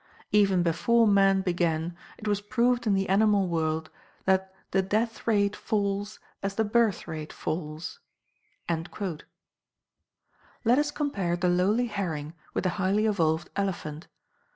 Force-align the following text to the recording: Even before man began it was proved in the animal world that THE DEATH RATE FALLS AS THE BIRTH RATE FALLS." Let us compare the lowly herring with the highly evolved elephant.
Even 0.31 0.63
before 0.63 1.07
man 1.07 1.41
began 1.41 1.95
it 2.17 2.27
was 2.27 2.41
proved 2.41 2.87
in 2.87 2.95
the 2.95 3.07
animal 3.07 3.47
world 3.47 3.91
that 4.25 4.51
THE 4.71 4.81
DEATH 4.81 5.27
RATE 5.27 5.55
FALLS 5.55 6.17
AS 6.41 6.55
THE 6.55 6.63
BIRTH 6.63 7.07
RATE 7.07 7.31
FALLS." 7.31 7.99
Let 8.67 9.23
us 10.79 10.89
compare 10.89 11.35
the 11.37 11.49
lowly 11.49 11.85
herring 11.85 12.33
with 12.55 12.63
the 12.63 12.71
highly 12.81 13.05
evolved 13.05 13.51
elephant. 13.55 14.07